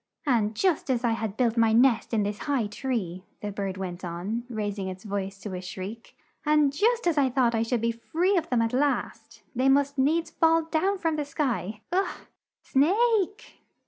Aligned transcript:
"And 0.25 0.55
just 0.55 0.89
as 0.89 1.03
I 1.03 1.11
had 1.11 1.37
built 1.37 1.57
my 1.57 1.73
nest 1.73 2.11
in 2.11 2.23
this 2.23 2.39
high 2.49 2.65
tree," 2.65 3.23
the 3.41 3.51
bird 3.51 3.77
went 3.77 4.03
on, 4.03 4.45
rais 4.49 4.79
ing 4.79 4.87
its 4.87 5.03
voice 5.03 5.37
to 5.41 5.53
a 5.53 5.61
shriek, 5.61 6.17
"and 6.43 6.73
just 6.73 7.05
as 7.05 7.19
I 7.19 7.29
thought 7.29 7.53
I 7.53 7.61
should 7.61 7.81
be 7.81 7.91
free 7.91 8.35
of 8.35 8.49
them 8.49 8.63
at 8.63 8.73
last, 8.73 9.43
they 9.55 9.69
must 9.69 9.99
needs 9.99 10.31
fall 10.31 10.63
down 10.63 10.97
from 10.97 11.17
the 11.17 11.23
sky! 11.23 11.81
Ugh! 11.91 12.25
Snake!" 12.63 13.59